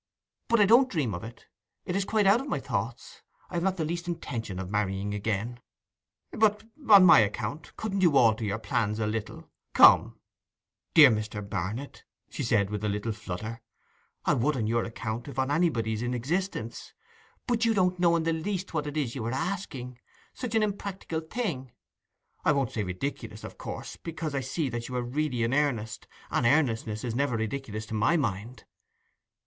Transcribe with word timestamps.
But 0.47 0.59
I 0.59 0.65
don't 0.65 0.89
dream 0.89 1.13
of 1.13 1.23
it—it 1.23 1.95
is 1.95 2.05
quite 2.05 2.25
out 2.25 2.41
of 2.41 2.47
my 2.47 2.59
thoughts; 2.59 3.21
I 3.51 3.53
have 3.53 3.61
not 3.61 3.77
the 3.77 3.85
least 3.85 4.07
intention 4.07 4.57
of 4.57 4.71
marrying 4.71 5.13
again.' 5.13 5.59
'But—on 6.31 7.05
my 7.05 7.19
account—couldn't 7.19 8.01
you 8.01 8.17
alter 8.17 8.43
your 8.43 8.57
plans 8.57 8.97
a 8.99 9.05
little? 9.05 9.51
Come!' 9.75 10.19
'Dear 10.95 11.11
Mr. 11.11 11.47
Barnet,' 11.47 12.03
she 12.31 12.41
said 12.41 12.71
with 12.71 12.83
a 12.83 12.89
little 12.89 13.11
flutter, 13.11 13.61
'I 14.25 14.33
would 14.33 14.57
on 14.57 14.65
your 14.65 14.83
account 14.85 15.27
if 15.27 15.37
on 15.37 15.51
anybody's 15.51 16.01
in 16.01 16.15
existence. 16.15 16.95
But 17.45 17.63
you 17.63 17.75
don't 17.75 17.99
know 17.99 18.15
in 18.15 18.23
the 18.23 18.33
least 18.33 18.73
what 18.73 18.87
it 18.87 18.97
is 18.97 19.13
you 19.13 19.23
are 19.25 19.31
asking—such 19.31 20.55
an 20.55 20.63
impracticable 20.63 21.27
thing—I 21.27 22.51
won't 22.51 22.71
say 22.71 22.83
ridiculous, 22.83 23.43
of 23.43 23.59
course, 23.59 23.97
because 23.97 24.33
I 24.33 24.39
see 24.41 24.67
that 24.69 24.87
you 24.87 24.95
are 24.95 25.03
really 25.03 25.43
in 25.43 25.53
earnest, 25.53 26.07
and 26.31 26.47
earnestness 26.47 27.03
is 27.03 27.13
never 27.13 27.37
ridiculous 27.37 27.85
to 27.85 27.93
my 27.93 28.17
mind. 28.17 28.63